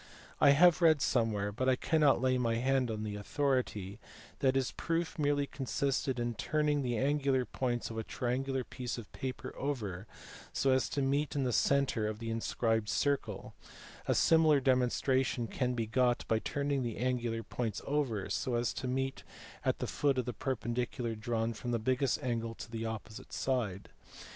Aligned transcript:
I 0.39 0.49
have 0.57 0.81
read 0.81 0.99
somewhere, 0.99 1.51
but 1.51 1.69
I 1.69 1.75
cannot 1.75 2.19
lay 2.19 2.39
my 2.39 2.55
hand 2.55 2.89
on 2.89 3.03
the 3.03 3.15
authority, 3.15 3.99
that 4.39 4.55
his 4.55 4.71
proof 4.71 5.19
merely 5.19 5.45
consisted 5.45 6.19
in 6.19 6.33
turning 6.33 6.81
the 6.81 6.97
angular 6.97 7.45
points 7.45 7.91
of 7.91 7.99
a 7.99 8.03
triangular 8.03 8.63
piece 8.63 8.97
of 8.97 9.11
paper 9.11 9.53
over 9.55 10.07
so 10.51 10.71
as 10.71 10.89
to 10.89 11.03
meet 11.03 11.35
in 11.35 11.43
the 11.43 11.53
centre 11.53 12.07
of 12.07 12.17
the 12.17 12.31
inscribed 12.31 12.89
circle: 12.89 13.53
a 14.07 14.15
similar 14.15 14.59
demon 14.59 14.89
stration 14.89 15.47
can 15.47 15.75
be 15.75 15.85
got 15.85 16.25
by 16.27 16.39
turning 16.39 16.81
the 16.81 16.97
angular 16.97 17.43
points 17.43 17.79
over 17.85 18.27
so 18.27 18.55
as 18.55 18.73
to 18.73 18.87
meet 18.87 19.21
at 19.63 19.77
the 19.77 19.85
foot 19.85 20.17
of 20.17 20.25
the 20.25 20.33
perpendicular 20.33 21.13
drawn 21.13 21.53
from 21.53 21.69
the 21.69 21.77
biggest 21.77 22.17
angle 22.23 22.55
to 22.55 22.71
the 22.71 22.87
opposite 22.87 23.31
side. 23.31 23.89